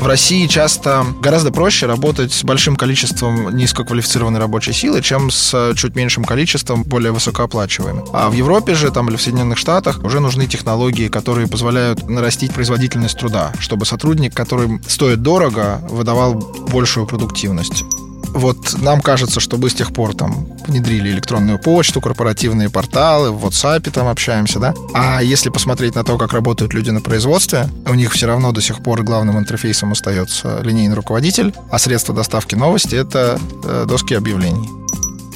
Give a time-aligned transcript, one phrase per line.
[0.00, 5.94] В России часто гораздо проще работать с большим количеством низкоквалифицированной рабочей силы, чем с чуть
[5.94, 8.04] меньшим количеством более высокооплачиваемой.
[8.14, 12.54] А в Европе же там или в Соединенных Штатах уже нужны технологии, которые позволяют нарастить
[12.54, 16.34] производительность труда, чтобы сотрудник, который стоит дорого, выдавал
[16.72, 17.84] большую продуктивность.
[18.32, 23.44] Вот нам кажется, что мы с тех пор там внедрили электронную почту, корпоративные порталы, в
[23.44, 24.74] WhatsApp там общаемся, да.
[24.94, 28.60] А если посмотреть на то, как работают люди на производстве, у них все равно до
[28.60, 34.68] сих пор главным интерфейсом остается линейный руководитель, а средство доставки новости— это э, доски объявлений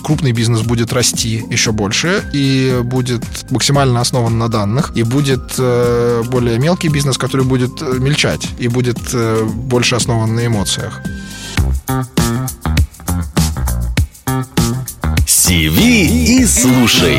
[0.04, 6.22] крупный бизнес будет расти еще больше и будет максимально основан на данных, и будет э,
[6.26, 11.00] более мелкий бизнес, который будет э, мельчать и будет э, больше основан на эмоциях.
[15.46, 17.18] Сиви и слушай.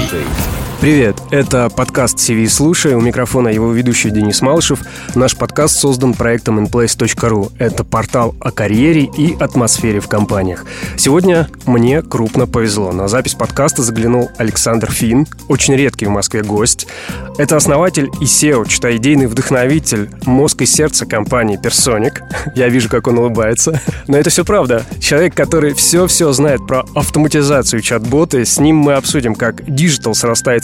[0.81, 4.81] Привет, это подкаст CV Слушай, у микрофона его ведущий Денис Малышев.
[5.16, 7.52] Наш подкаст создан проектом inplace.ru.
[7.57, 10.66] Это портал о карьере и атмосфере в компаниях.
[10.97, 12.91] Сегодня мне крупно повезло.
[12.91, 16.88] На запись подкаста заглянул Александр Фин, очень редкий в Москве гость.
[17.38, 22.19] Это основатель и CEO, читай идейный вдохновитель, мозг и сердце компании Personic.
[22.55, 23.81] Я вижу, как он улыбается.
[24.07, 24.85] Но это все правда.
[25.00, 30.14] Человек, который все-все знает про автоматизацию чат-боты, с ним мы обсудим, как digital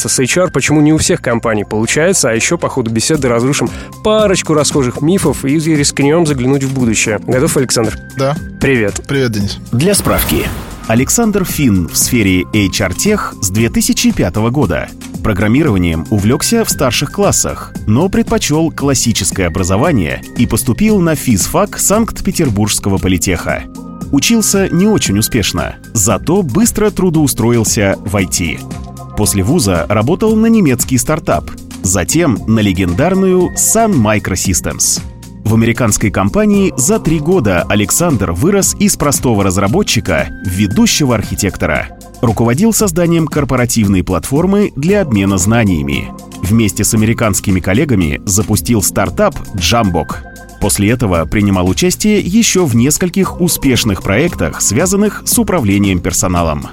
[0.01, 3.69] срастается с HR, почему не у всех компаний получается, а еще по ходу беседы разрушим
[4.03, 7.19] парочку расхожих мифов и рискнем заглянуть в будущее.
[7.19, 7.97] Готов, Александр?
[8.17, 8.35] Да.
[8.59, 9.01] Привет.
[9.07, 9.57] Привет, Денис.
[9.71, 10.47] Для справки.
[10.87, 14.89] Александр Финн в сфере HR-тех с 2005 года.
[15.23, 23.63] Программированием увлекся в старших классах, но предпочел классическое образование и поступил на физфак Санкт-Петербургского политеха.
[24.11, 28.90] Учился не очень успешно, зато быстро трудоустроился в IT.
[29.21, 31.51] После вуза работал на немецкий стартап,
[31.83, 34.99] затем на легендарную Sun Microsystems.
[35.45, 41.99] В американской компании за три года Александр вырос из простого разработчика в ведущего архитектора.
[42.23, 46.11] Руководил созданием корпоративной платформы для обмена знаниями.
[46.41, 50.15] Вместе с американскими коллегами запустил стартап Jambook.
[50.59, 56.69] После этого принимал участие еще в нескольких успешных проектах, связанных с управлением персоналом.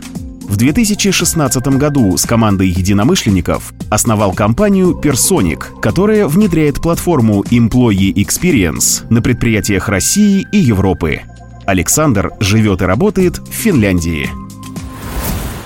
[0.49, 9.21] В 2016 году с командой единомышленников основал компанию Personic, которая внедряет платформу Employee Experience на
[9.21, 11.21] предприятиях России и Европы.
[11.67, 14.48] Александр живет и работает в Финляндии.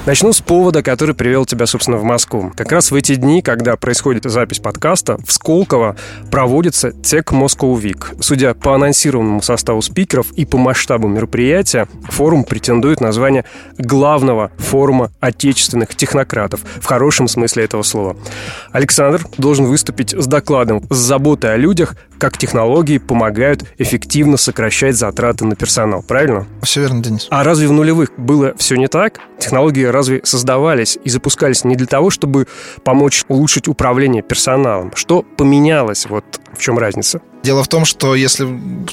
[0.05, 2.51] Начну с повода, который привел тебя, собственно, в Москву.
[2.57, 5.95] Как раз в эти дни, когда происходит запись подкаста, в Сколково
[6.29, 8.21] проводится Tech Moscow Week.
[8.21, 13.45] Судя по анонсированному составу спикеров и по масштабу мероприятия, форум претендует на звание
[13.79, 18.17] главного форума отечественных технократов, в хорошем смысле этого слова.
[18.73, 25.45] Александр должен выступить с докладом с заботой о людях, как технологии помогают эффективно сокращать затраты
[25.45, 26.05] на персонал.
[26.07, 26.47] Правильно?
[26.63, 27.27] Все верно, Денис.
[27.31, 29.19] А разве в нулевых было все не так?
[29.41, 32.47] Технологии разве создавались и запускались не для того, чтобы
[32.85, 34.93] помочь улучшить управление персоналом?
[34.95, 36.07] Что поменялось?
[36.09, 37.21] Вот в чем разница?
[37.43, 38.47] Дело в том, что если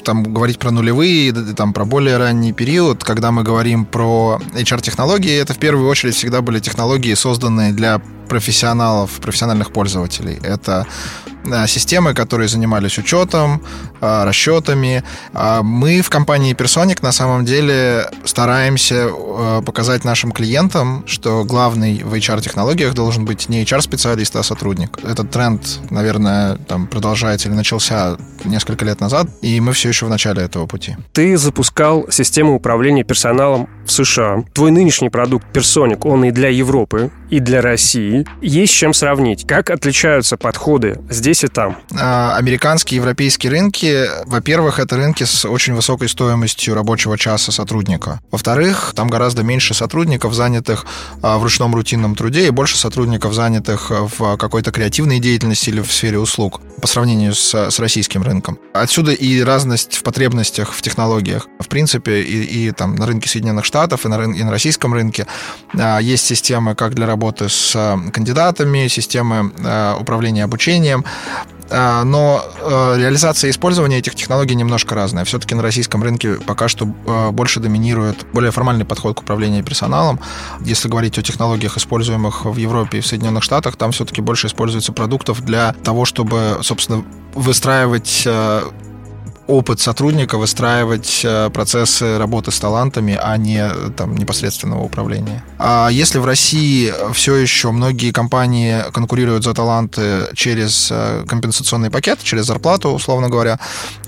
[0.04, 5.54] там говорить про нулевые, там про более ранний период, когда мы говорим про HR-технологии, это
[5.54, 8.00] в первую очередь всегда были технологии, созданные для
[8.30, 10.38] профессионалов, профессиональных пользователей.
[10.42, 10.86] Это
[11.44, 13.62] Э, системы, которые занимались учетом,
[14.00, 15.02] э, расчетами.
[15.32, 22.02] А мы в компании Personic на самом деле стараемся э, показать нашим клиентам, что главный
[22.04, 24.98] в HR-технологиях должен быть не HR-специалист, а сотрудник.
[25.02, 30.10] Этот тренд, наверное, там продолжается или начался несколько лет назад, и мы все еще в
[30.10, 30.96] начале этого пути.
[31.12, 34.44] Ты запускал систему управления персоналом в США.
[34.52, 38.26] Твой нынешний продукт Personic, он и для Европы, и для России.
[38.42, 39.46] Есть чем сравнить.
[39.46, 41.78] Как отличаются подходы здесь и там?
[41.98, 48.20] А, американские европейские рынки, во-первых, это рынки с очень высокой стоимостью рабочего часа сотрудника.
[48.30, 50.84] Во-вторых, там гораздо меньше сотрудников, занятых
[51.22, 55.92] а, в ручном рутинном труде, и больше сотрудников, занятых в какой-то креативной деятельности или в
[55.92, 58.58] сфере услуг по сравнению с, с российским рынком.
[58.74, 61.46] Отсюда и разность в потребностях в технологиях.
[61.60, 65.26] В принципе, и, и там на рынке Соединенных Штатов, и на, и на российском рынке
[65.78, 69.52] а, есть системы как для работы с кандидатами, системы
[70.00, 71.04] управления обучением,
[71.70, 75.24] а, но э, реализация и использование этих технологий немножко разная.
[75.24, 80.18] Все-таки на российском рынке пока что э, больше доминирует более формальный подход к управлению персоналом.
[80.60, 84.92] Если говорить о технологиях, используемых в Европе и в Соединенных Штатах, там все-таки больше используется
[84.92, 88.62] продуктов для того, чтобы, собственно, выстраивать э,
[89.50, 95.42] опыт сотрудника выстраивать э, процессы работы с талантами, а не там, непосредственного управления.
[95.58, 102.20] А если в России все еще многие компании конкурируют за таланты через э, компенсационный пакет,
[102.22, 103.58] через зарплату, условно говоря,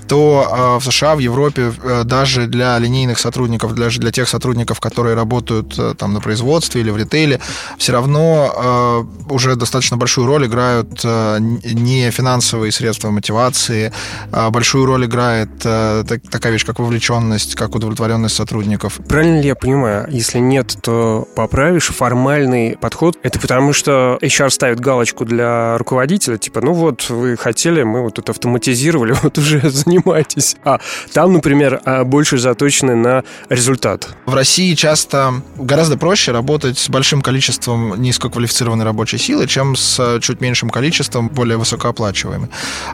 [0.07, 1.73] то в США, в Европе
[2.05, 6.97] даже для линейных сотрудников, даже для тех сотрудников, которые работают там на производстве или в
[6.97, 7.39] ритейле,
[7.77, 13.91] все равно уже достаточно большую роль играют не финансовые средства мотивации,
[14.31, 18.99] большую роль играет такая вещь, как вовлеченность, как удовлетворенность сотрудников.
[19.07, 23.17] Правильно ли я понимаю, если нет, то поправишь формальный подход?
[23.23, 28.19] Это потому, что HR ставит галочку для руководителя, типа, ну вот, вы хотели, мы вот
[28.19, 30.55] это автоматизировали, вот уже занимайтесь.
[30.63, 30.79] А
[31.13, 34.15] там, например, а, больше заточены на результат.
[34.25, 40.41] В России часто гораздо проще работать с большим количеством низкоквалифицированной рабочей силы, чем с чуть
[40.41, 42.49] меньшим количеством более высокооплачиваемой.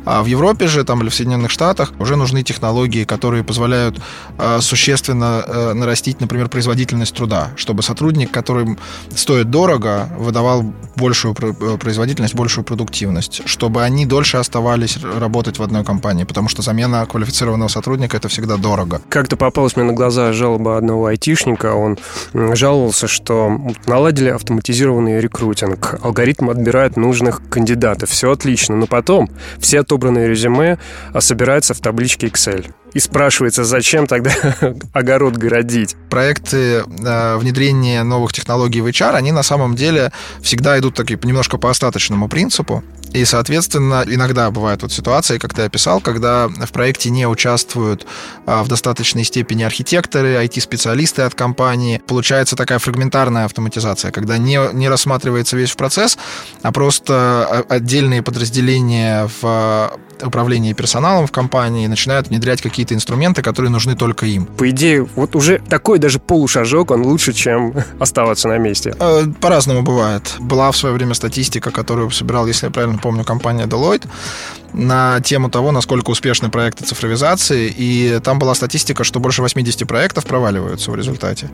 [0.05, 3.99] А в Европе же там или в Соединенных Штатах уже нужны технологии, которые позволяют
[4.37, 8.77] а, существенно нарастить, например, производительность труда, чтобы сотрудник, который
[9.15, 15.83] стоит дорого, выдавал большую э, производительность, большую продуктивность, чтобы они дольше оставались работать в одной
[15.83, 19.01] компании, потому что замена квалифицированного сотрудника это всегда дорого.
[19.09, 21.97] Как-то попалась мне на глаза жалоба одного айтишника, он
[22.33, 30.27] жаловался, что наладили автоматизированный рекрутинг, алгоритм отбирает нужных кандидатов, все отлично, но потом все отобранные
[30.27, 30.77] резюме
[31.13, 32.71] а, собираются в табличке Excel.
[32.93, 34.31] И спрашивается, зачем тогда
[34.93, 35.95] огород городить?
[36.09, 41.57] Проекты э, внедрения новых технологий в HR, они на самом деле всегда идут такие немножко
[41.57, 42.83] по остаточному принципу.
[43.13, 48.05] И, соответственно, иногда бывают вот ситуации, как ты описал, когда в проекте не участвуют
[48.45, 52.01] а, в достаточной степени архитекторы, IT-специалисты от компании.
[52.05, 56.17] Получается такая фрагментарная автоматизация, когда не, не рассматривается весь процесс,
[56.61, 59.91] а просто а, отдельные подразделения в
[60.23, 64.45] управлении персоналом в компании начинают внедрять какие-то инструменты, которые нужны только им.
[64.45, 68.95] По идее, вот уже такой даже полушажок, он лучше, чем оставаться на месте.
[68.99, 70.35] Э, по-разному бывает.
[70.39, 74.07] Была в свое время статистика, которую собирал, если я правильно помню, компания Deloitte
[74.73, 80.25] на тему того, насколько успешны проекты цифровизации, и там была статистика, что больше 80 проектов
[80.25, 81.49] проваливаются в результате.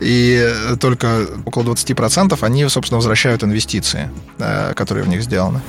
[0.00, 5.60] И только около 20% они, собственно, возвращают инвестиции, э, которые в них сделаны.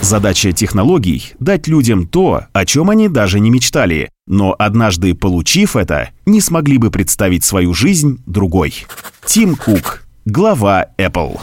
[0.00, 6.10] Задача технологий— дать людям то, о чем они даже не мечтали, но однажды получив это,
[6.26, 8.86] не смогли бы представить свою жизнь другой.
[9.24, 11.40] Тим Кук, глава Apple.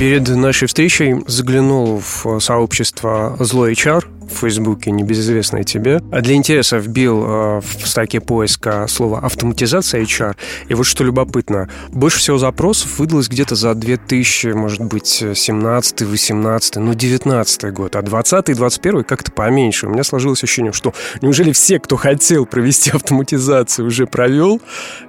[0.00, 6.00] Перед нашей встречей заглянул в сообщество «Злой HR», в Фейсбуке, небезызвестное тебе.
[6.10, 10.36] А для интереса вбил э, в строке поиска слово «автоматизация HR».
[10.68, 16.76] И вот что любопытно, больше всего запросов выдалось где-то за 2000, может быть, 17 18
[16.76, 17.96] ну, 19 год.
[17.96, 19.86] А 20 и 21 как-то поменьше.
[19.86, 24.60] У меня сложилось ощущение, что неужели все, кто хотел провести автоматизацию, уже провел?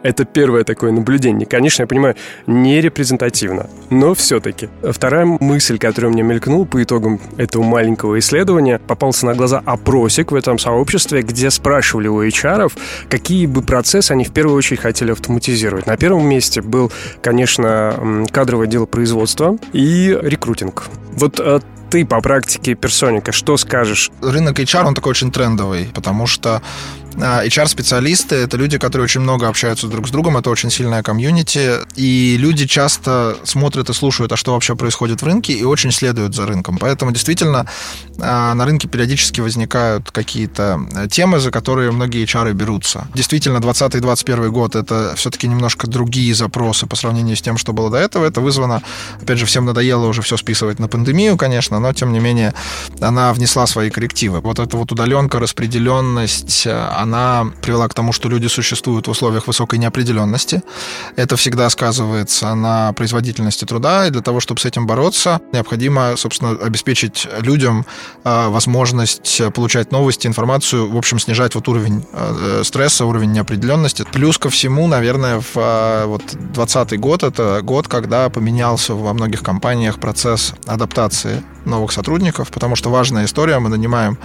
[0.04, 1.46] Это первое такое наблюдение.
[1.46, 2.16] Конечно, я понимаю,
[2.48, 4.70] не репрезентативно, но все-таки.
[4.84, 10.31] Вторая мысль, которая мне мелькнула по итогам этого маленького исследования, попал попался на глаза опросик
[10.31, 12.72] в этом сообществе, где спрашивали у HR,
[13.10, 15.86] какие бы процессы они в первую очередь хотели автоматизировать.
[15.86, 16.92] На первом месте был,
[17.22, 20.86] конечно, кадровое дело производства и рекрутинг.
[21.18, 21.60] Вот э,
[21.90, 24.12] ты по практике персоника, что скажешь?
[24.22, 26.62] Рынок HR, он такой очень трендовый, потому что
[27.16, 32.38] HR-специалисты— это люди, которые очень много общаются друг с другом, это очень сильная комьюнити, и
[32.38, 36.46] люди часто смотрят и слушают, а что вообще происходит в рынке, и очень следуют за
[36.46, 36.78] рынком.
[36.78, 37.68] Поэтому действительно
[38.19, 43.08] а, на рынке периодически возникают какие-то э, темы, за которые многие HR берутся.
[43.13, 47.98] Действительно, 2020-2021 год— это все-таки немножко другие запросы по сравнению с тем, что было до
[47.98, 48.25] этого.
[48.25, 48.82] Это вызвано,
[49.22, 52.53] опять же, всем надоело уже все списывать на пандемию, конечно, но, тем не менее,
[53.00, 54.39] она внесла свои коррективы.
[54.41, 56.68] Вот эта вот удаленка, распределенность,
[57.01, 60.63] она привела к тому, что люди существуют в условиях высокой неопределенности.
[61.15, 66.51] Это всегда сказывается на производительности труда, и для того, чтобы с этим бороться, необходимо, собственно,
[66.51, 67.86] обеспечить людям
[68.24, 74.05] а, возможность получать новости, информацию, в общем, снижать вот уровень а, стресса, уровень неопределенности.
[74.12, 79.41] Плюс ко всему, наверное, в а, вот 2020 год это год, когда поменялся во многих
[79.41, 84.17] компаниях процесс адаптации новых сотрудников, потому что важная история, мы нанимаем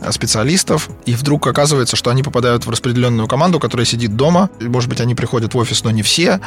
[0.00, 4.88] э, специалистов, и вдруг оказывается, что они попадают в распределенную команду, которая сидит дома, может
[4.88, 6.40] быть, они приходят в офис, но не все,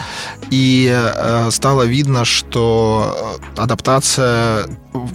[0.50, 4.68] и э, стало видно, что э, адаптация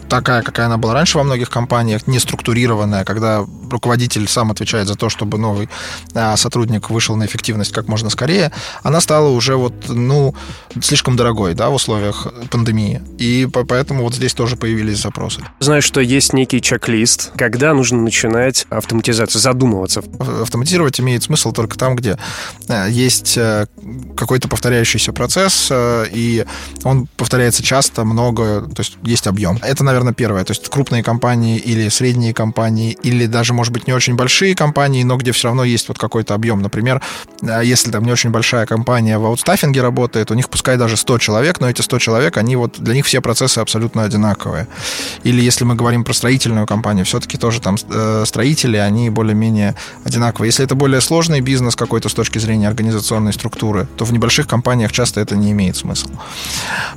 [0.09, 4.95] такая, какая она была раньше во многих компаниях, не структурированная, когда руководитель сам отвечает за
[4.95, 5.69] то, чтобы новый
[6.15, 10.35] а, сотрудник вышел на эффективность как можно скорее, она стала уже вот, ну,
[10.81, 13.03] слишком дорогой, да, в условиях пандемии.
[13.19, 15.43] И поэтому вот здесь тоже появились запросы.
[15.61, 20.03] Знаю, что есть некий чек-лист, когда нужно начинать автоматизацию, задумываться.
[20.47, 22.17] Автоматизировать имеет смысл только там, где
[22.69, 23.67] э, есть э,
[24.17, 26.45] какой-то повторяющийся процесс, э, и
[26.85, 29.59] он повторяется часто, много, то есть есть объем.
[29.61, 30.45] Это, наверное, первое.
[30.45, 35.03] То есть крупные компании или средние компании, или даже, может быть, не очень большие компании,
[35.03, 36.63] но где все равно есть вот какой-то объем.
[36.63, 37.03] Например,
[37.43, 41.59] если там не очень большая компания в аутстаффинге работает, у них пускай даже 100 человек,
[41.59, 44.69] но эти 100 человек, они вот для них все процессы абсолютно одинаковые.
[45.25, 47.77] Или если мы говорим про строительную компанию, все-таки тоже там
[48.27, 49.75] строители, они более-менее
[50.05, 50.36] одинаковые.
[50.45, 54.93] Если это более сложный бизнес какой-то с точки зрения организационной структуры, то в небольших компаниях
[54.93, 56.11] часто это не имеет смысла.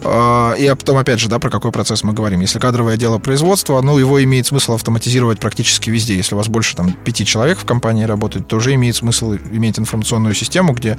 [0.02, 2.42] Э, и потом, опять же, да, про какой процесс мы говорим.
[2.42, 6.16] Если кадровое дело производства, ну, его имеет смысл автоматизировать практически везде.
[6.16, 9.80] Если у вас больше там пяти человек в компании работает, то уже имеет смысл иметь
[9.80, 10.98] информационную систему, где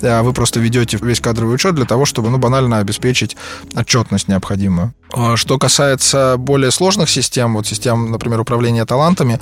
[0.00, 3.36] э, вы просто ведете весь кадровый учет для того, чтобы, ну, банально обеспечить
[3.74, 4.94] отчетность необходимую.
[5.12, 9.40] А что касается более сложных систем, вот систем, например, управления талантами,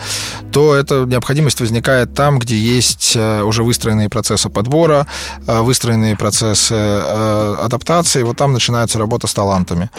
[0.51, 5.07] то эта необходимость возникает там, где есть э, уже выстроенные процессы подбора,
[5.47, 8.23] э, выстроенные процессы адаптации.
[8.23, 9.91] Вот там начинается работа с талантами.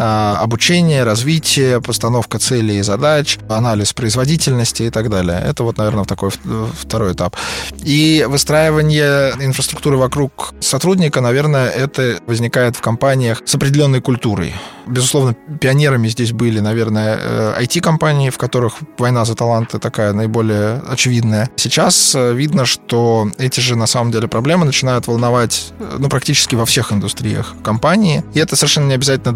[0.00, 5.42] А, обучение, развитие, постановка целей и задач, анализ производительности и так далее.
[5.44, 6.30] Это вот, наверное, такой
[6.72, 7.36] второй этап.
[7.82, 14.54] И выстраивание инфраструктуры вокруг сотрудника, наверное, это возникает в компаниях с определенной культурой.
[14.88, 21.50] Безусловно, пионерами здесь были, наверное, IT-компании, э, в которых война за таланты такая наиболее очевидная.
[21.56, 26.54] Сейчас э, видно, что эти же, на самом деле, проблемы начинают волновать э, ну, практически
[26.54, 28.24] во всех индустриях компании.
[28.32, 29.34] И это совершенно не обязательно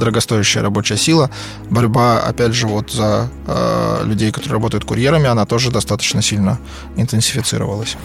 [0.52, 1.30] дорогостоящая рабочая сила.
[1.70, 6.58] Борьба, опять же, вот за э, людей, которые работают курьерами, она тоже достаточно сильно
[6.96, 7.96] интенсифицировалась.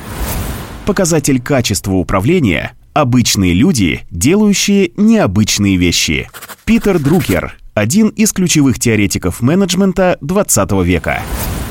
[0.86, 6.32] Показатель качества управления Обычные люди, делающие необычные вещи.
[6.66, 11.22] Питер Друкер, один из ключевых теоретиков менеджмента 20 века.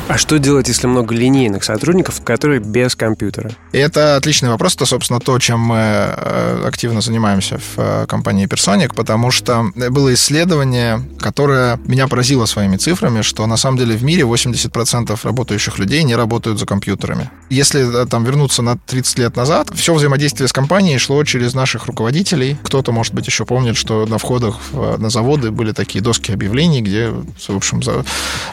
[0.09, 3.51] А что делать, если много линейных сотрудников, которые без компьютера?
[3.73, 4.77] Это отличный вопрос.
[4.77, 10.15] Это, собственно, то, чем мы э, активно занимаемся в э, компании Personic, потому что было
[10.15, 16.05] исследование, которое меня поразило своими цифрами, что на самом деле в мире 80% работающих людей
[16.05, 17.29] не работают за компьютерами.
[17.51, 21.87] Если э, там вернуться на 30 лет назад, все взаимодействие с компанией шло через наших
[21.87, 22.57] руководителей.
[22.63, 27.09] Кто-то, может быть, еще помнит, что на входах на заводы были такие доски объявлений, где,
[27.11, 27.83] в общем,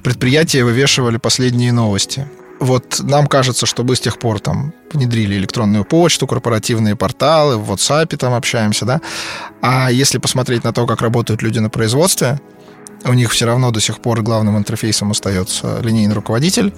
[0.01, 2.25] предприятия вывешивали последние последние новости.
[2.61, 7.69] Вот нам кажется, что мы с тех пор там внедрили электронную почту, корпоративные порталы, в
[7.69, 9.01] WhatsApp там общаемся, да.
[9.61, 12.39] А если посмотреть на то, как работают люди на производстве,
[13.03, 16.73] у них все равно до сих пор главным интерфейсом остается линейный руководитель,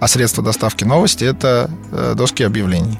[0.00, 2.98] а средства доставки новости— это э, доски объявлений.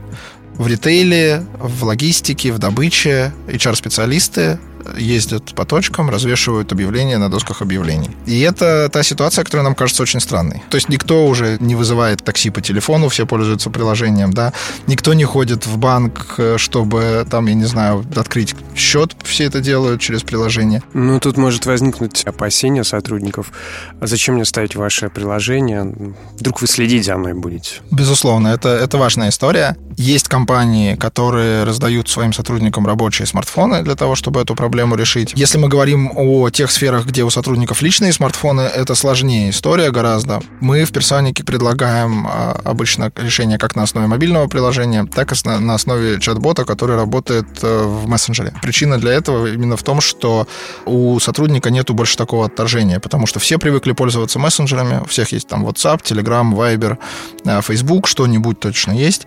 [0.58, 4.58] В ритейле, в логистике, в добыче HR-специалисты
[4.96, 8.10] ездят по точкам, развешивают объявления на досках объявлений.
[8.26, 10.62] И это та ситуация, которая нам кажется очень странной.
[10.70, 14.52] То есть никто уже не вызывает такси по телефону, все пользуются приложением, да.
[14.86, 20.00] Никто не ходит в банк, чтобы там, я не знаю, открыть счет, все это делают
[20.00, 20.82] через приложение.
[20.92, 23.52] Ну, тут может возникнуть опасение сотрудников.
[24.00, 25.92] А зачем мне ставить ваше приложение?
[26.38, 27.80] Вдруг вы следить за мной будете?
[27.90, 29.76] Безусловно, это, это важная история.
[29.96, 35.32] Есть компании, которые раздают своим сотрудникам рабочие смартфоны для того, чтобы эту проблему проблему решить.
[35.34, 40.42] Если мы говорим о тех сферах, где у сотрудников личные смартфоны, это сложнее история гораздо.
[40.60, 45.74] Мы в Персонике предлагаем а, обычно решение как на основе мобильного приложения, так и на
[45.74, 48.52] основе чат-бота, который работает э, в мессенджере.
[48.60, 50.46] Причина для этого именно в том, что
[50.84, 55.48] у сотрудника нету больше такого отторжения, потому что все привыкли пользоваться мессенджерами, у всех есть
[55.48, 56.98] там WhatsApp, Telegram, Viber,
[57.46, 59.26] э, Facebook, что-нибудь точно есть.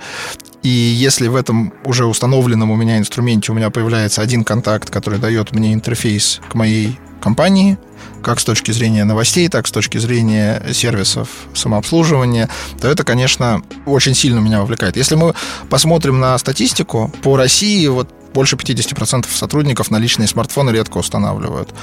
[0.63, 5.19] И если в этом уже установленном у меня инструменте у меня появляется один контакт, который
[5.19, 7.77] дает мне интерфейс к моей компании,
[8.21, 12.49] как с точки зрения новостей, так с точки зрения сервисов самообслуживания,
[12.81, 14.97] то это, конечно, очень сильно меня вовлекает.
[14.97, 15.33] Если мы
[15.69, 21.73] посмотрим на статистику, по России вот больше 50% сотрудников на личные смартфоны редко устанавливают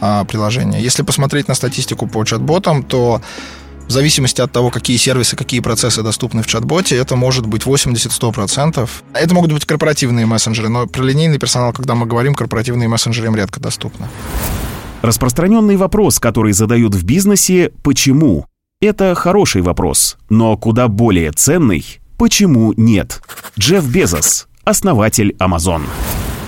[0.00, 0.82] а, приложение.
[0.82, 3.22] Если посмотреть на статистику по чат-ботам, то
[3.86, 8.88] в зависимости от того, какие сервисы, какие процессы доступны в чат-боте, это может быть 80-100%.
[9.12, 13.36] Это могут быть корпоративные мессенджеры, но про линейный персонал, когда мы говорим, корпоративные мессенджеры им
[13.36, 14.08] редко доступны.
[15.02, 18.46] Распространенный вопрос, который задают в бизнесе «почему?».
[18.80, 21.84] Это хороший вопрос, но куда более ценный
[22.18, 23.22] «почему нет?».
[23.58, 25.82] Джефф Безос, основатель Amazon.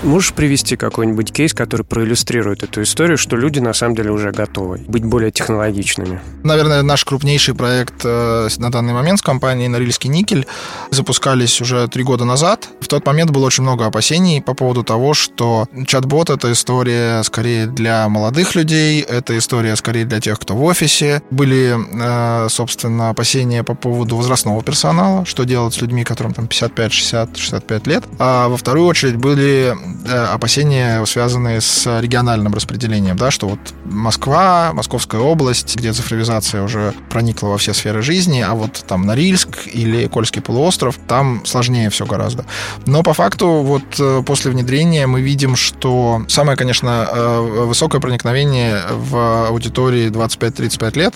[0.03, 4.77] Можешь привести какой-нибудь кейс, который проиллюстрирует эту историю, что люди на самом деле уже готовы
[4.87, 6.21] быть более технологичными?
[6.43, 10.47] Наверное, наш крупнейший проект э, на данный момент с компанией Норильский никель
[10.89, 12.69] запускались уже три года назад.
[12.79, 17.67] В тот момент было очень много опасений по поводу того, что чат-бот— это история скорее
[17.67, 21.21] для молодых людей, это история скорее для тех, кто в офисе.
[21.29, 26.93] Были, э, собственно, опасения по поводу возрастного персонала, что делать с людьми, которым там 55,
[26.93, 28.05] 60, 65 лет.
[28.17, 29.75] А во вторую очередь были
[30.07, 37.49] опасения, связанные с региональным распределением, да, что вот Москва, Московская область, где цифровизация уже проникла
[37.49, 42.45] во все сферы жизни, а вот там Норильск или Кольский полуостров, там сложнее все гораздо.
[42.85, 48.81] Но по факту вот э, после внедрения мы видим, что самое, конечно, э, высокое проникновение
[48.91, 51.15] в аудитории 25-35 лет,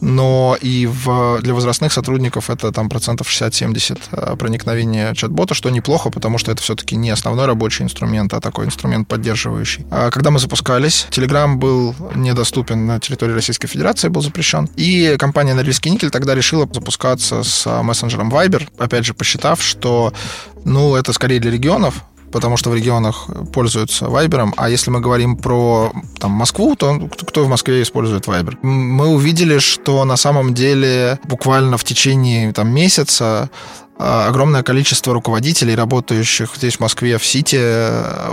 [0.00, 6.10] но и в, для возрастных сотрудников это там процентов 60-70 э, проникновения чат-бота, что неплохо,
[6.10, 9.86] потому что это все-таки не основной рабочий инструмент, а такой инструмент поддерживающий.
[9.90, 15.54] А когда мы запускались, Telegram был недоступен на территории Российской Федерации, был запрещен, и компания
[15.54, 20.12] Норильский никель тогда решила запускаться с мессенджером Viber, опять же, посчитав, что
[20.64, 24.54] ну, это скорее для регионов, потому что в регионах пользуются Вайбером.
[24.56, 28.58] А если мы говорим про там, Москву, то кто в Москве использует Вайбер?
[28.62, 33.50] Мы увидели, что на самом деле буквально в течение там, месяца
[33.98, 37.58] огромное количество руководителей, работающих здесь в Москве, в Сити,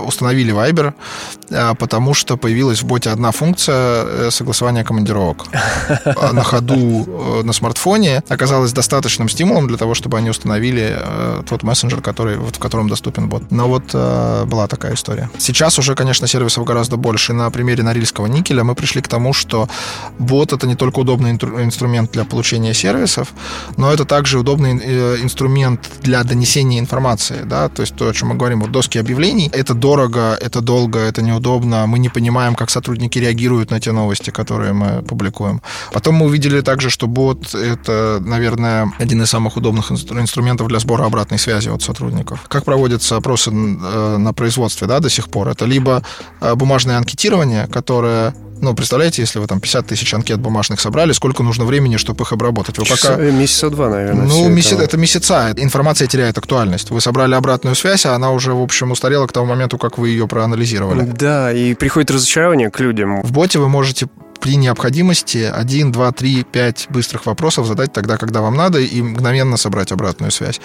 [0.05, 0.93] установили Viber,
[1.51, 5.45] а, потому что появилась в боте одна функция э, согласования командировок.
[6.05, 11.43] А, на ходу э, на смартфоне оказалось достаточным стимулом для того, чтобы они установили э,
[11.48, 13.51] тот мессенджер, который, в котором доступен бот.
[13.51, 15.29] Но вот была такая история.
[15.38, 17.34] Сейчас уже, конечно, сервисов гораздо больше.
[17.34, 19.67] На примере Норильского никеля мы пришли к тому, что
[20.19, 23.29] бот— это не только удобный инструмент для получения сервисов,
[23.77, 24.72] но это также удобный
[25.22, 29.00] инструмент инструмент для донесения информации, да, то есть то, о чем мы говорим, вот доски
[29.00, 33.91] объявлений, это дорого, это долго, это неудобно, мы не понимаем, как сотрудники реагируют на те
[33.91, 35.62] новости, которые мы публикуем.
[35.93, 41.05] Потом мы увидели также, что бот— это, наверное, один из самых удобных инструментов для сбора
[41.05, 42.39] обратной связи от сотрудников.
[42.47, 45.47] Как проводятся опросы э, на производстве, да, до сих пор?
[45.47, 46.01] Это либо
[46.41, 51.43] э, бумажное анкетирование, которое ну, представляете, если вы там 50 тысяч анкет бумажных собрали, сколько
[51.43, 52.77] нужно времени, чтобы их обработать?
[52.77, 53.15] Вы пока...
[53.15, 54.25] Месяца два, наверное.
[54.25, 54.74] Ну, месяц...
[54.74, 54.83] это...
[54.83, 55.53] это месяца.
[55.57, 56.89] Информация теряет актуальность.
[56.89, 60.09] Вы собрали обратную связь, а она уже, в общем, устарела к тому моменту, как вы
[60.09, 61.01] ее проанализировали.
[61.03, 63.21] Да, и приходит разочарование к людям.
[63.21, 64.07] В боте вы можете
[64.39, 69.58] при необходимости 1, 2, 3, 5 быстрых вопросов задать тогда, когда вам надо, и мгновенно
[69.58, 70.62] собрать обратную связь.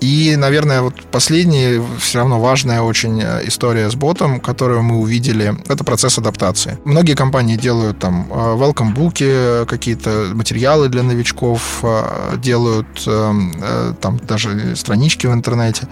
[0.00, 5.54] И, наверное, вот последняя, все равно важная очень э, история с ботом, которую мы увидели,
[5.68, 6.78] это процесс адаптации.
[6.84, 14.76] Многие компании делают там э, welcome буки, какие-то материалы для новичков, э, делают там даже
[14.76, 15.88] странички в интернете.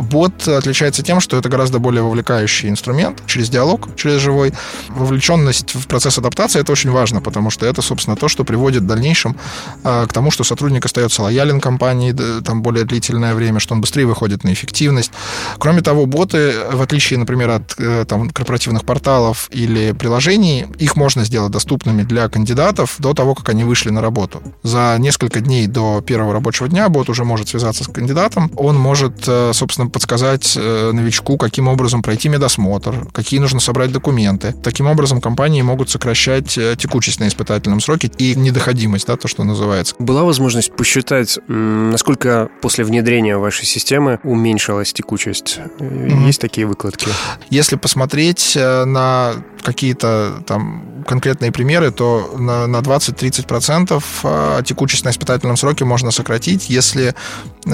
[0.00, 4.52] Бот отличается тем, что это гораздо более вовлекающий инструмент через диалог, через живой.
[4.88, 8.86] Вовлеченность в процесс адаптации это очень важно, потому что это, собственно, то, что приводит в
[8.86, 9.36] дальнейшем
[9.84, 14.06] э, к тому, что сотрудник остается лоялен компании там более длительное время, что он быстрее
[14.06, 15.12] выходит на эффективность.
[15.58, 21.24] Кроме того, боты, в отличие, например, от э, там, корпоративных порталов или приложений, их можно
[21.24, 24.42] сделать доступными для кандидатов до того, как они вышли на работу.
[24.62, 29.24] За несколько дней до первого рабочего дня бот уже может связаться с кандидатом, он может,
[29.26, 34.54] э, собственно, подсказать э, новичку, каким образом пройти медосмотр, какие нужно собрать документы.
[34.62, 39.44] Таким образом, компании могут сокращать э, текучесть на испытательном сроке и недоходимость, да, то, что
[39.44, 39.94] называется.
[39.98, 45.60] Была возможность посчитать, насколько после внедрения вашей системы уменьшилась текучесть?
[45.78, 46.26] Mm-hmm.
[46.26, 47.08] Есть такие выкладки?
[47.50, 55.84] Если посмотреть на какие-то там конкретные примеры, то на, на 20-30% текучесть на испытательном сроке
[55.84, 57.14] можно сократить, если
[57.66, 57.70] э,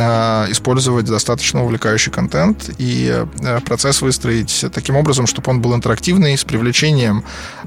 [0.51, 6.44] использовать достаточно увлекающий контент и э, процесс выстроить таким образом, чтобы он был интерактивный, с
[6.44, 7.25] привлечением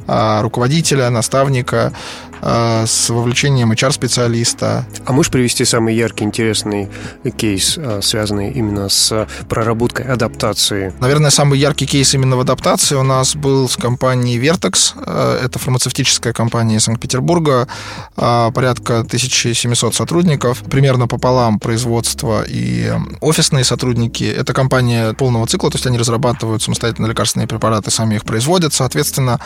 [0.07, 1.93] а, руководителя, наставника,
[2.28, 4.85] а, с вовлечением HR-специалиста.
[5.05, 6.89] А можешь привести самый яркий, интересный
[7.37, 10.93] кейс, а, связанный именно с проработкой адаптации?
[10.99, 15.43] Наверное, самый яркий кейс именно в адаптации у нас был с компанией Vertex.
[15.43, 17.67] Это фармацевтическая компания из Санкт-Петербурга.
[18.15, 20.63] Порядка 1700 сотрудников.
[20.63, 24.23] Примерно пополам производства и офисные сотрудники.
[24.23, 28.73] Это компания полного цикла, то есть они разрабатывают самостоятельно лекарственные препараты, сами их производят.
[28.73, 29.39] Соответственно,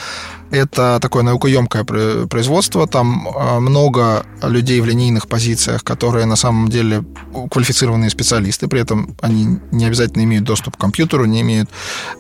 [0.52, 1.84] это такое наукоемкое
[2.28, 2.83] производство.
[2.88, 7.04] Там а, много людей в линейных позициях, которые на самом деле
[7.52, 8.68] квалифицированные специалисты.
[8.68, 11.70] При этом они не обязательно имеют доступ к компьютеру, не имеют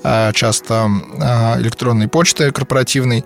[0.03, 3.23] а, часто а, электронной почты корпоративной.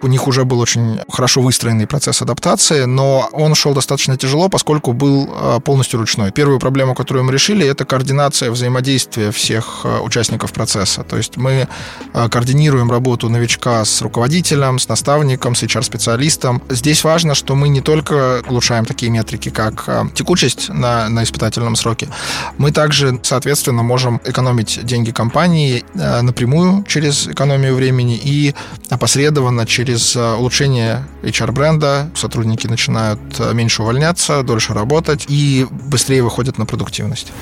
[0.00, 4.92] У них уже был очень хорошо выстроенный процесс адаптации, но он шел достаточно тяжело, поскольку
[4.92, 6.30] был а, полностью ручной.
[6.30, 11.02] Первую проблему, которую мы решили, это координация взаимодействия всех а, участников процесса.
[11.02, 11.66] То есть мы
[12.12, 16.62] а, координируем работу новичка с руководителем, с наставником, с HR-специалистом.
[16.68, 22.08] Здесь важно, что мы не только улучшаем такие метрики, как текучесть на, на испытательном сроке,
[22.56, 28.54] мы также, соответственно, можем экономить деньги компании напрямую через экономию времени и
[28.90, 36.22] опосредованно через через э, улучшение HR-бренда сотрудники начинают э, меньше увольняться, дольше работать и быстрее
[36.22, 37.32] выходят на продуктивность.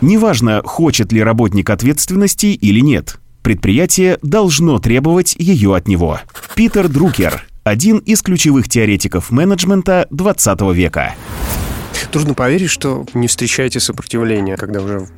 [0.00, 3.18] Неважно, хочет ли работник ответственности или нет.
[3.42, 6.20] Предприятие должно требовать ее от него.
[6.54, 11.14] Питер Друкер– один из ключевых теоретиков менеджмента 20 века.
[12.10, 15.08] Трудно поверить, что не встречаете сопротивления, когда уже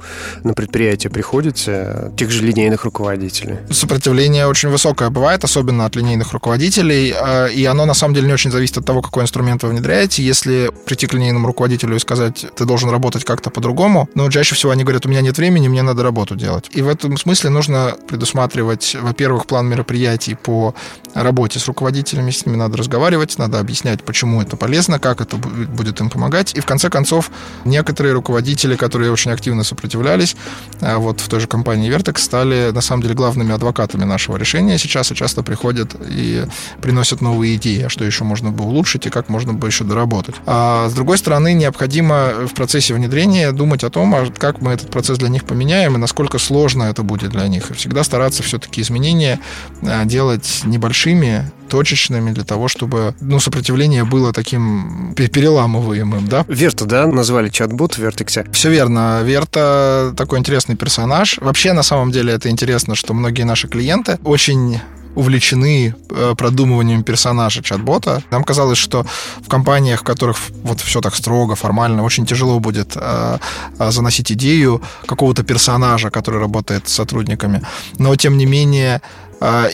[0.42, 3.59] на предприятие приходите, тех же линейных руководителей.
[3.70, 8.33] Сопротивление очень высокое бывает, особенно от линейных руководителей, а, и оно на самом деле не
[8.33, 10.23] очень зависит от того, какой инструмент вы внедряете.
[10.23, 14.73] Если прийти к линейному руководителю и сказать, ты должен работать как-то по-другому, но чаще всего
[14.73, 16.70] они говорят, у меня нет времени, мне надо работу делать.
[16.73, 20.75] И в этом смысле нужно предусматривать, во-первых, план мероприятий по
[21.14, 26.01] работе с руководителями, с ними надо разговаривать, надо объяснять, почему это полезно, как это будет
[26.01, 27.30] им помогать, и в конце концов,
[27.64, 30.34] некоторые руководители, которые очень активно сопротивлялись,
[30.80, 34.76] а, вот в той же компании Vertex, стали, на самом деле, главными адвокатами нашего решения
[34.76, 36.44] сейчас и часто приходят и
[36.82, 40.34] приносят новые идеи, а что еще можно бы улучшить и как можно бы еще доработать.
[40.46, 44.90] А с другой стороны, необходимо в процессе внедрения думать о том, а как мы этот
[44.90, 47.70] процесс для них поменяем и насколько сложно это будет для них.
[47.70, 49.38] И всегда стараться все-таки изменения
[50.04, 56.44] делать небольшими, точечными для того, чтобы ну, сопротивление было таким переламываемым, да?
[56.48, 58.46] Верта, да, назвали чат-бот в Вертексе?
[58.53, 59.22] Все верно.
[59.22, 61.38] Верта такой интересный персонаж.
[61.38, 64.81] Вообще, на самом деле, это интересно, что многие наши клиенты очень
[65.14, 68.22] увлечены э, продумыванием персонажа чат-бота.
[68.31, 69.07] Нам казалось, что
[69.42, 73.38] в компаниях, в которых вот все так строго, формально, очень тяжело будет э,
[73.79, 77.62] э, заносить идею какого-то персонажа, который работает с сотрудниками.
[77.98, 79.00] Но, тем не менее,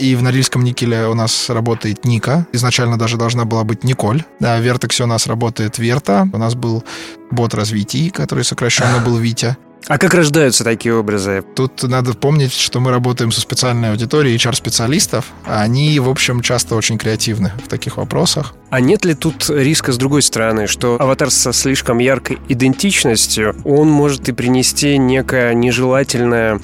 [0.00, 2.46] и в Норильском никеле у нас работает Ника.
[2.52, 4.24] Изначально даже должна была быть Николь.
[4.40, 6.28] Да, в Вертексе у нас работает Верта.
[6.32, 6.82] У нас был
[7.30, 9.56] бот развития, который сокращенно был Витя.
[9.88, 11.42] А как рождаются такие образы?
[11.56, 15.26] Тут надо помнить, что мы работаем со специальной аудиторией HR-специалистов.
[15.44, 18.54] Они, в общем, часто очень креативны в таких вопросах.
[18.70, 23.88] А нет ли тут риска с другой стороны, что аватар со слишком яркой идентичностью, он
[23.88, 26.60] может и принести некое нежелательное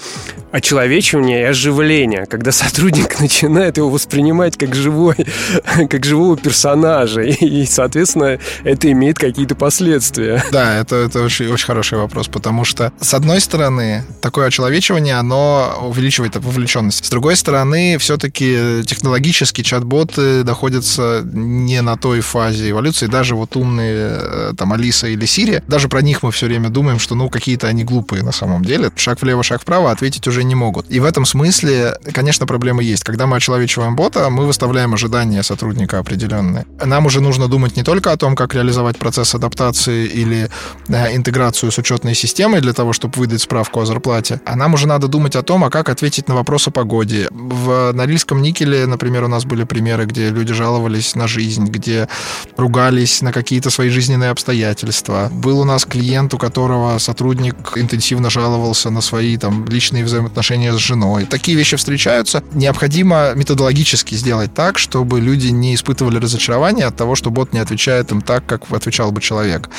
[0.53, 5.17] очеловечивание и оживление, когда сотрудник начинает его воспринимать как живой,
[5.91, 10.43] как живого персонажа, и, соответственно, это имеет какие-то последствия.
[10.51, 15.89] Да, это, это очень, очень хороший вопрос, потому что, с одной стороны, такое очеловечивание, оно
[15.89, 17.05] увеличивает вовлеченность.
[17.05, 23.07] С другой стороны, все-таки технологически чат-боты находятся не на той фазе эволюции.
[23.07, 26.99] Даже вот умные э, там Алиса или Сири, даже про них мы все время думаем,
[26.99, 28.91] что ну какие-то они глупые на самом деле.
[28.97, 30.87] Шаг влево, шаг вправо ответить уже не могут.
[30.91, 33.05] И в этом смысле, конечно, проблемы есть.
[33.05, 36.67] Когда мы очеловечиваем бота, мы выставляем ожидания сотрудника определенные.
[36.85, 40.51] Нам уже нужно думать не только о том, как реализовать процесс адаптации или
[40.89, 44.87] э, интеграцию с учетной системой для того, чтобы выдать справку о зарплате, а нам уже
[44.87, 47.29] надо думать о том, а как ответить на вопрос о погоде.
[47.31, 52.09] В Норильском никеле, например, у нас были примеры, где люди жаловались на жизнь, где где
[52.57, 55.29] ругались на какие-то свои жизненные обстоятельства.
[55.33, 60.79] Был у нас клиент, у которого сотрудник интенсивно жаловался на свои там личные взаимоотношения с
[60.79, 61.27] женой.
[61.27, 62.43] Такие вещи встречаются.
[62.53, 68.11] Необходимо методологически сделать так, чтобы люди не испытывали разочарования от того, что бот не отвечает
[68.11, 69.71] им так, как отвечал бы человек.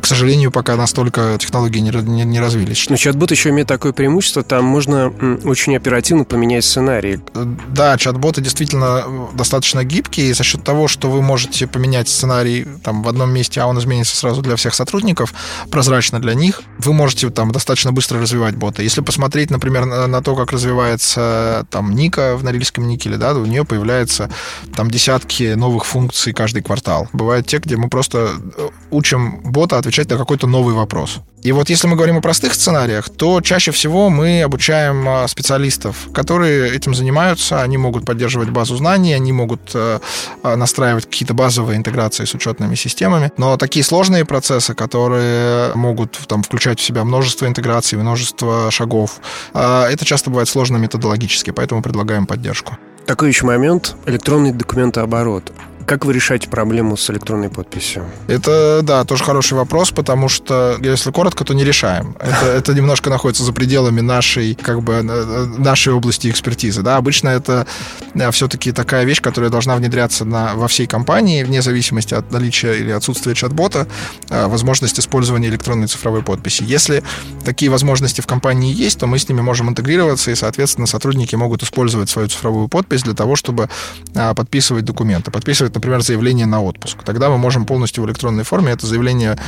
[0.00, 2.88] К сожалению, пока настолько технологии не, не, не развились.
[2.88, 5.12] Но чат-бот еще имеет такое преимущество, там можно
[5.44, 7.20] очень оперативно поменять сценарий.
[7.68, 13.02] Да, чат-боты действительно достаточно гибкие, и за счет того, что вы можете поменять сценарий там
[13.02, 15.34] в одном месте, а он изменится сразу для всех сотрудников,
[15.70, 18.82] прозрачно для них, вы можете там достаточно быстро развивать бота.
[18.82, 23.46] Если посмотреть, например, на, на то, как развивается там Ника в Норильском никеле, да, у
[23.46, 24.30] нее появляются
[24.74, 27.08] там десятки новых функций каждый квартал.
[27.12, 31.20] Бывают те, где мы просто э, учим бота отвечать на какой-то новый вопрос.
[31.42, 36.08] И вот если мы говорим о простых сценариях, то чаще всего мы обучаем а, специалистов,
[36.12, 37.62] которые этим занимаются.
[37.62, 40.00] Они могут поддерживать базу знаний, они могут э,
[40.42, 43.32] а, настраивать какие-то базовые интеграции с учетными системами.
[43.38, 49.20] Но такие сложные процессы, которые могут там, включать в себя множество интеграций, множество шагов,
[49.54, 52.76] а, это часто бывает сложно методологически, поэтому предлагаем поддержку.
[53.06, 55.52] Такой еще момент– электронный документооборот.
[55.86, 58.04] Как вы решаете проблему с электронной подписью?
[58.28, 62.16] Это, да, тоже хороший вопрос, потому что, если коротко, то не решаем.
[62.20, 66.82] Это, это немножко находится за пределами нашей, как бы, э, нашей области экспертизы.
[66.82, 66.96] Да?
[66.96, 67.66] Обычно это
[68.14, 72.74] э, все-таки такая вещь, которая должна внедряться на, во всей компании, вне зависимости от наличия
[72.74, 73.88] или отсутствия чат-бота,
[74.28, 76.62] э, возможность использования электронной цифровой подписи.
[76.62, 77.02] Если
[77.44, 81.62] такие возможности в компании есть, то мы с ними можем интегрироваться, и, соответственно, сотрудники могут
[81.62, 83.68] использовать свою цифровую подпись для того, чтобы
[84.12, 85.30] подписывать документы.
[85.30, 86.98] Подписывать, например, заявление на отпуск.
[87.04, 89.38] Тогда мы можем полностью в электронной форме это заявление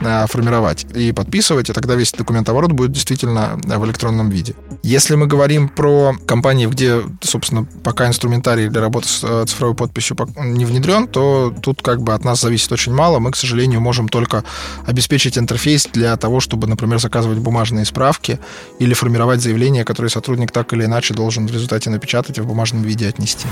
[0.00, 4.54] э, формировать и подписывать, и тогда весь документооборот будет действительно э, в электронном виде.
[4.82, 10.16] Если мы говорим про компании, где, собственно, пока инструментарий для работы с э, цифровой подписью
[10.36, 13.18] не внедрен, то тут как бы от нас зависит очень мало.
[13.18, 14.44] Мы, к сожалению, можем только
[14.86, 18.38] обеспечить интерфейс для того, чтобы, например, заказывать бумажные справки
[18.78, 22.82] или формировать заявления, которые сотрудник так или иначе должен в результате напечатать и в бумажном
[22.82, 23.46] виде отнести.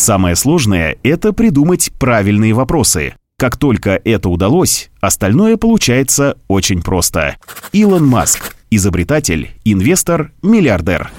[0.00, 3.16] Самое сложное— это придумать правильные вопросы.
[3.38, 7.36] Как только это удалось, остальное получается очень просто.
[7.72, 11.10] Илон Маск– изобретатель, инвестор, миллиардер.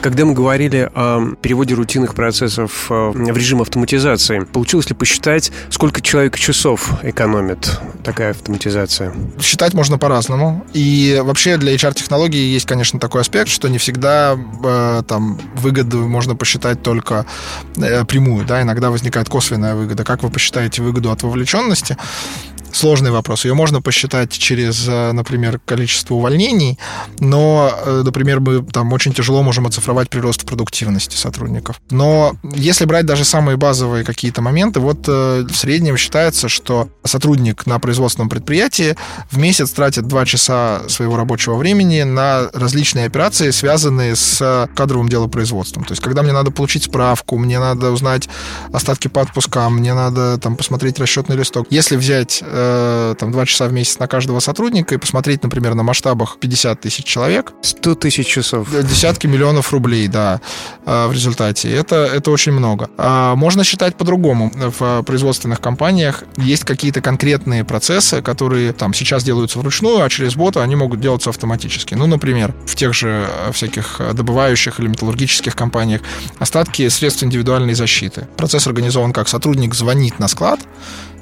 [0.00, 6.00] Когда мы говорили о переводе рутинных процессов э, в режим автоматизации, получилось ли посчитать, сколько
[6.00, 9.12] человек часов экономит такая автоматизация?
[9.40, 10.64] Считать можно по-разному.
[10.72, 16.36] И вообще для HR-технологии есть, конечно, такой аспект, что не всегда э, там выгоду можно
[16.36, 17.26] посчитать только
[17.76, 18.44] э, прямую.
[18.44, 18.62] Да?
[18.62, 20.04] Иногда возникает косвенная выгода.
[20.04, 21.96] Как вы посчитаете выгоду от вовлеченности?
[22.76, 23.44] Сложный вопрос.
[23.44, 26.78] Ее можно посчитать через, э, например, количество увольнений,
[27.18, 31.80] но, э, например, мы там очень тяжело можем оцифровать прирост продуктивности сотрудников.
[31.90, 37.66] Но если брать даже самые базовые какие-то моменты, вот э, в среднем считается, что сотрудник
[37.66, 38.96] на производственном предприятии
[39.30, 45.84] в месяц тратит 2 часа своего рабочего времени на различные операции, связанные с кадровым делопроизводством.
[45.84, 48.28] То есть, когда мне надо получить справку, мне надо узнать
[48.72, 51.66] остатки по отпускам, мне надо там посмотреть расчетный листок.
[51.70, 52.42] Если взять
[53.18, 57.04] там, 2 часа в месяц на каждого сотрудника и посмотреть, например, на масштабах 50 тысяч
[57.04, 57.52] человек.
[57.62, 58.68] 100 тысяч часов.
[58.70, 60.40] Десятки миллионов рублей, да,
[60.84, 61.72] э, в результате.
[61.72, 62.90] Это, это очень много.
[62.96, 64.52] А можно считать по-другому.
[64.54, 70.62] В производственных компаниях есть какие-то конкретные процессы, которые там сейчас делаются вручную, а через бота
[70.62, 71.94] они могут делаться автоматически.
[71.94, 76.00] Ну, например, в тех же э, всяких добывающих или металлургических компаниях
[76.38, 78.28] остатки средств индивидуальной защиты.
[78.36, 80.60] Процесс организован как сотрудник звонит на склад,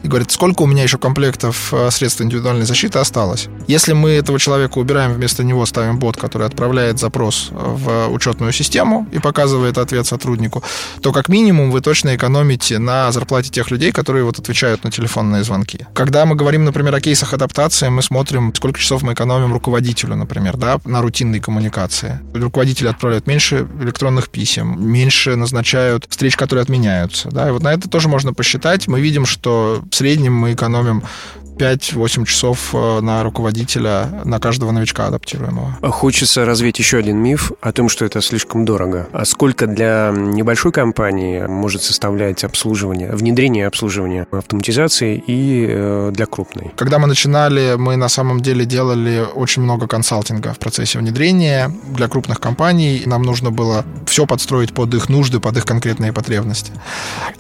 [0.05, 3.49] и говорит, сколько у меня еще комплектов э, средств индивидуальной защиты осталось.
[3.67, 8.53] Если мы этого человека убираем, вместо него ставим бот, который отправляет запрос э, в учетную
[8.53, 10.63] систему и показывает ответ сотруднику,
[11.01, 15.43] то как минимум вы точно экономите на зарплате тех людей, которые вот отвечают на телефонные
[15.43, 15.87] звонки.
[15.95, 20.59] Когда мы говорим, например, о кейсах адаптации, мы смотрим, сколько часов мы экономим руководителю, например,
[20.59, 22.21] да, на рутинной коммуникации.
[22.35, 27.31] Руководители отправляют меньше электронных писем, меньше назначают встреч, которые отменяются.
[27.31, 28.87] Да, и вот на это тоже можно посчитать.
[28.87, 31.05] Мы видим, что в среднем мы экономим
[31.57, 35.75] 5-8 часов э, на руководителя, на каждого новичка адаптируемого.
[35.83, 39.09] Хочется развить еще один миф о том, что это слишком дорого.
[39.13, 46.73] А сколько для небольшой компании может составлять обслуживание, внедрение обслуживания автоматизации и э, для крупной?
[46.77, 51.71] Когда мы начинали, мы на самом деле делали очень много консалтинга в процессе внедрения.
[51.87, 56.73] Для крупных компаний нам нужно было все подстроить под их нужды, под их конкретные потребности.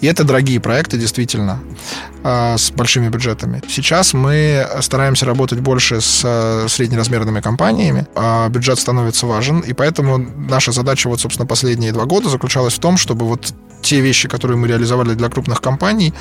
[0.00, 1.60] И это дорогие проекты, действительно,
[2.22, 3.60] э, с большими бюджетами.
[3.68, 9.72] Сейчас Сейчас мы стараемся работать больше с э, среднеразмерными компаниями, а бюджет становится важен, и
[9.72, 14.28] поэтому наша задача вот, собственно, последние два года заключалась в том, чтобы вот те вещи,
[14.28, 16.12] которые мы реализовали для крупных компаний,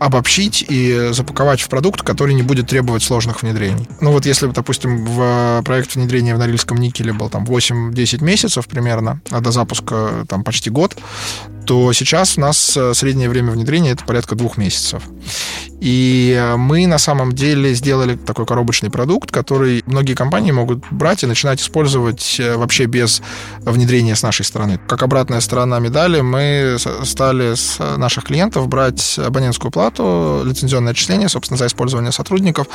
[0.00, 3.88] обобщить и запаковать в продукт, который не будет требовать сложных внедрений.
[4.00, 9.20] Ну вот если, допустим, в проект внедрения в Норильском никеле был там 8-10 месяцев примерно,
[9.30, 10.96] а до запуска там почти год,
[11.68, 15.02] то сейчас у нас э, среднее время внедрения это порядка двух месяцев.
[15.82, 21.24] И э, мы на самом деле сделали такой коробочный продукт, который многие компании могут брать
[21.24, 23.20] и начинать использовать э, вообще без
[23.60, 24.80] внедрения с нашей стороны.
[24.88, 31.58] Как обратная сторона медали, мы стали с наших клиентов брать абонентскую плату, лицензионное отчисление, собственно,
[31.58, 32.66] за использование сотрудников.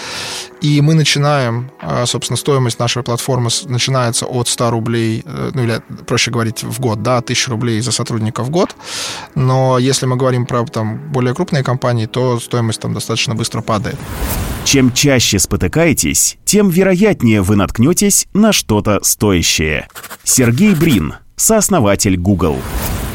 [0.62, 1.72] И мы начинаем,
[2.06, 7.18] собственно, стоимость нашей платформы начинается от 100 рублей, ну или, проще говорить, в год, да,
[7.18, 8.76] 1000 рублей за сотрудника в год.
[9.36, 13.98] Но если мы говорим про там, более крупные компании, то стоимость там достаточно быстро падает.
[14.66, 19.88] Чем чаще спотыкаетесь, тем вероятнее вы наткнетесь на что-то стоящее.
[20.24, 22.58] Сергей Брин, сооснователь Google.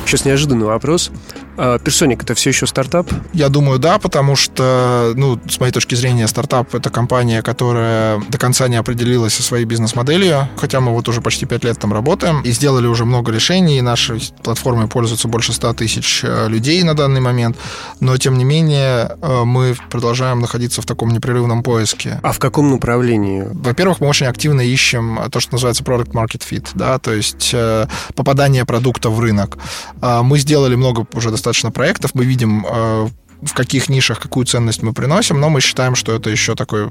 [0.04, 1.10] Сейчас неожиданный вопрос.
[1.58, 3.10] А Персоник это все еще стартап?
[3.32, 8.38] Я думаю, да, потому что, ну, с моей точки зрения, стартап это компания, которая до
[8.38, 12.42] конца не определилась со своей бизнес-моделью, хотя мы вот уже почти пять лет там работаем
[12.42, 16.94] и сделали уже много решений, и нашей платформой пользуются больше 100 тысяч э, людей на
[16.94, 17.56] данный момент,
[17.98, 22.20] но тем не менее э, мы продолжаем находиться в таком непрерывном поиске.
[22.22, 23.48] А в каком направлении?
[23.50, 27.88] Во-первых, мы очень активно ищем то, что называется product market fit, да, то есть э,
[28.14, 29.58] попадание продукта в рынок.
[30.00, 33.08] А, мы сделали много уже достаточно проектов, мы видим э,
[33.42, 36.90] в каких нишах какую ценность мы приносим, но мы считаем, что это еще такой...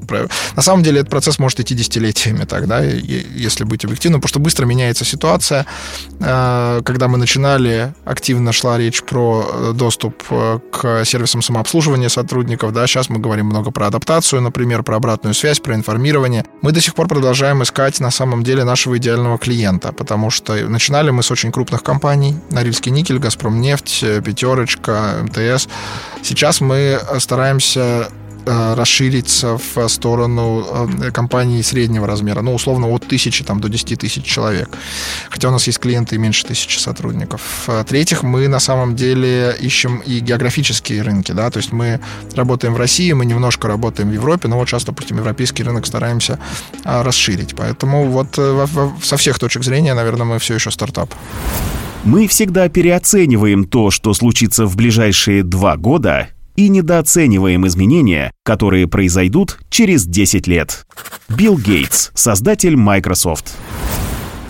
[0.55, 4.65] На самом деле этот процесс может идти десятилетиями тогда, если быть объективным, потому что быстро
[4.65, 5.65] меняется ситуация.
[6.19, 12.73] Э, когда мы начинали, активно шла речь про э, доступ э, к сервисам самообслуживания сотрудников,
[12.73, 16.45] да, сейчас мы говорим много про адаптацию, например, про обратную связь, про информирование.
[16.61, 21.09] Мы до сих пор продолжаем искать на самом деле нашего идеального клиента, потому что начинали
[21.09, 25.67] мы с очень крупных компаний, Норильский никель, Газпромнефть, Пятерочка, МТС.
[26.23, 28.09] Сейчас мы стараемся
[28.47, 30.65] Э, расшириться в сторону
[31.01, 34.69] э, компаний среднего размера, ну, условно, от тысячи там, до 10 тысяч человек.
[35.29, 37.41] Хотя у нас есть клиенты и меньше тысячи сотрудников.
[37.67, 41.99] В-третьих, мы на самом деле ищем и географические рынки, да, то есть мы
[42.35, 46.39] работаем в России, мы немножко работаем в Европе, но вот сейчас, допустим, европейский рынок стараемся
[46.85, 47.53] расширить.
[47.53, 48.67] Поэтому вот э,
[49.03, 51.13] со всех точек зрения, наверное, мы все еще стартап.
[52.03, 59.59] Мы всегда переоцениваем то, что случится в ближайшие два года, и недооцениваем изменения, которые произойдут
[59.69, 60.85] через 10 лет.
[61.29, 63.55] Билл Гейтс, создатель Microsoft.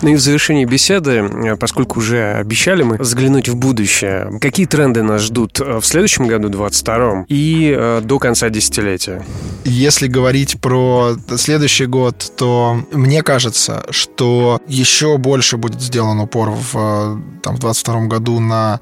[0.00, 5.02] Ну и в завершении беседы, э, поскольку уже обещали мы взглянуть в будущее, какие тренды
[5.02, 9.24] нас ждут э, в следующем году, 22-м, и э, до конца десятилетия?
[9.64, 17.20] Если говорить про следующий год, то мне кажется, что еще больше будет сделан упор в,
[17.42, 18.80] там, в 22 году на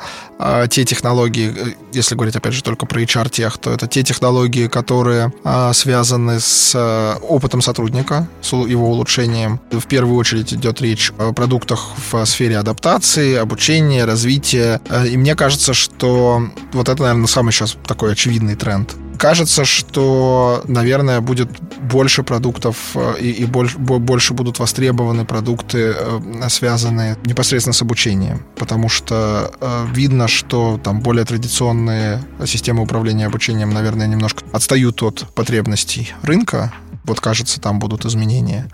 [0.69, 1.53] те технологии,
[1.93, 5.33] если говорить, опять же, только про HR-тех, то это те технологии, которые
[5.73, 9.61] связаны с опытом сотрудника, с его улучшением.
[9.71, 14.81] В первую очередь идет речь речь о продуктах в сфере адаптации, обучения, развития.
[14.89, 16.43] Э, и мне кажется, что
[16.73, 18.95] вот это, наверное, самый сейчас такой очевидный тренд.
[19.19, 21.49] Кажется, что, наверное, будет
[21.81, 28.45] больше продуктов э, и, и больше, больше будут востребованы продукты, э, связанные непосредственно с обучением.
[28.57, 29.51] Потому что
[29.93, 36.73] видно, что там более традиционные системы управления обучением, наверное, немножко отстают от потребностей рынка.
[37.05, 38.69] Вот, кажется, там будут изменения.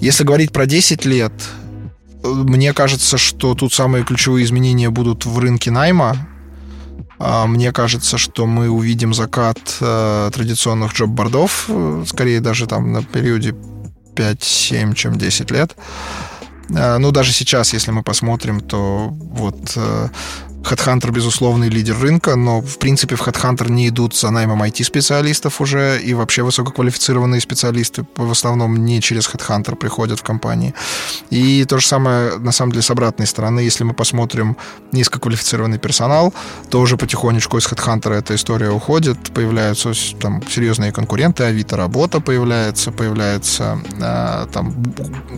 [0.00, 1.32] Если говорить про 10 лет,
[2.22, 6.28] мне кажется, что тут самые ключевые изменения будут в рынке найма.
[7.18, 13.02] А, мне кажется, что мы увидим закат э, традиционных джоб-бордов, э, скорее даже там на
[13.02, 13.56] периоде
[14.14, 15.74] 5-7, чем 10 лет.
[16.70, 19.76] Э, ну, даже сейчас, если мы посмотрим, то вот
[20.72, 26.00] HeadHunter, безусловный лидер рынка, но, в принципе, в HeadHunter не идут за наймом IT-специалистов уже,
[26.00, 30.74] и вообще высококвалифицированные специалисты в основном не через HeadHunter приходят в компании.
[31.30, 33.60] И то же самое, на самом деле, с обратной стороны.
[33.60, 34.56] Если мы посмотрим
[34.92, 36.34] низкоквалифицированный персонал,
[36.70, 42.92] то уже потихонечку из HeadHunter эта история уходит, появляются там серьезные конкуренты, Авито работа появляется,
[42.92, 44.74] появляются а, там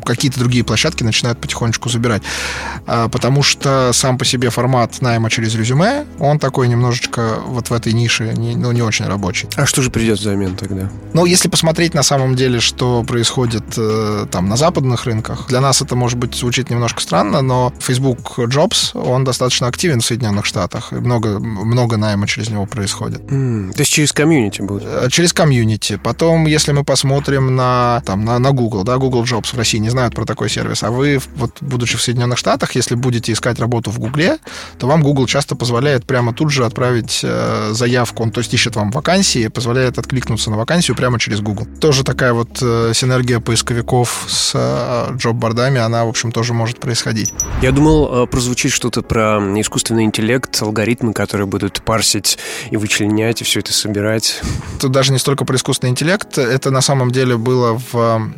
[0.04, 2.22] какие-то другие площадки начинают потихонечку забирать.
[2.86, 7.72] А, потому что сам по себе формат найма через резюме, он такой немножечко вот в
[7.72, 9.48] этой нише, не, ну, не очень рабочий.
[9.56, 10.88] А что же придет взамен тогда?
[11.12, 15.83] Ну, если посмотреть на самом деле, что происходит э, там на западных рынках, для нас
[15.83, 20.92] это, может быть, звучит немножко странно, но Facebook Jobs, он достаточно активен в Соединенных Штатах,
[20.92, 23.20] и много, много найма через него происходит.
[23.22, 24.85] Mm, то есть через комьюнити будет?
[24.85, 26.00] Э, через комьюнити.
[26.02, 29.90] Потом, если мы посмотрим на, там, на, на Google, да, Google Jobs в России не
[29.90, 33.90] знают про такой сервис, а вы, вот, будучи в Соединенных Штатах, если будете искать работу
[33.90, 34.38] в Гугле,
[34.78, 38.76] то вам Google часто позволяет прямо тут же отправить э, заявку, он то есть ищет
[38.76, 41.66] вам вакансии, позволяет откликнуться на вакансию прямо через Google.
[41.80, 47.32] Тоже такая вот э, синергия поисковиков с э, джоб-бордами, она, в общем, тоже может происходить.
[47.62, 52.38] Я думал, прозвучит что-то про искусственный интеллект, алгоритмы, которые будут парсить
[52.70, 54.40] и вычленять, и все это собирать.
[54.80, 58.32] Тут даже не столько про искусственный интеллект, это на самом деле было в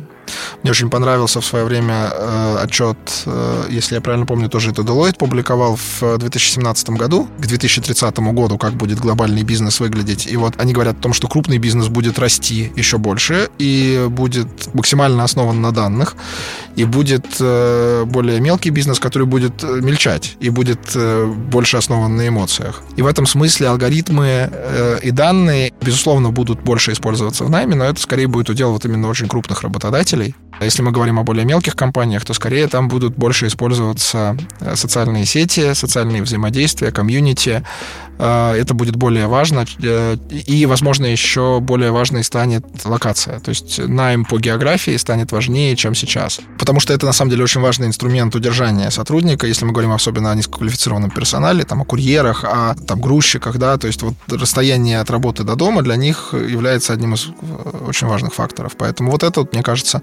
[0.61, 4.81] мне очень понравился в свое время э, отчет, э, если я правильно помню, тоже это
[4.81, 10.27] Deloitte публиковал в 2017 году, к 2030 году, как будет глобальный бизнес выглядеть.
[10.27, 14.73] И вот они говорят о том, что крупный бизнес будет расти еще больше и будет
[14.73, 16.15] максимально основан на данных,
[16.75, 22.15] и будет э, более мелкий бизнес, который будет э, мельчать и будет э, больше основан
[22.15, 22.81] на эмоциях.
[22.95, 27.85] И в этом смысле алгоритмы э, и данные, безусловно, будут больше использоваться в найме, но
[27.85, 30.42] это скорее будет удел вот именно очень крупных работодателей, пользователей.
[30.63, 34.77] А если мы говорим о более мелких компаниях, то скорее там будут больше использоваться э,
[34.77, 37.63] социальные сети, социальные взаимодействия, комьюнити,
[38.19, 39.65] Э, это будет более важно.
[39.81, 43.39] Э, и, возможно, еще более важной станет локация.
[43.39, 46.39] То есть найм по географии станет важнее, чем сейчас.
[46.57, 50.31] Потому что это, на самом деле, очень важный инструмент удержания сотрудника, если мы говорим особенно
[50.31, 55.09] о низкоквалифицированном персонале, там, о курьерах, о там, грузчиках, да, то есть вот расстояние от
[55.09, 57.27] работы до дома для них является одним из
[57.87, 58.73] очень важных факторов.
[58.77, 60.01] Поэтому вот это, мне кажется,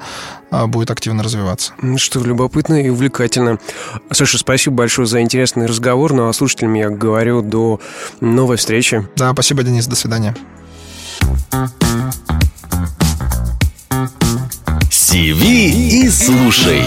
[0.66, 1.72] будет активно развиваться.
[1.96, 3.58] Что любопытно и увлекательно.
[4.10, 6.12] Саша, спасибо большое за интересный разговор.
[6.12, 7.80] Ну а слушателям я говорю до
[8.20, 9.06] новой встречи.
[9.16, 9.86] Да, спасибо, Денис.
[9.86, 10.34] До свидания.
[14.90, 16.82] Сиви и слушай.